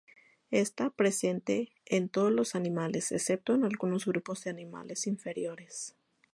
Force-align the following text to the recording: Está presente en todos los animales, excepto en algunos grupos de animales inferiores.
Está 0.49 0.89
presente 0.89 1.69
en 1.85 2.09
todos 2.09 2.31
los 2.31 2.55
animales, 2.55 3.11
excepto 3.11 3.53
en 3.53 3.63
algunos 3.65 4.05
grupos 4.07 4.43
de 4.43 4.49
animales 4.49 5.05
inferiores. 5.05 5.95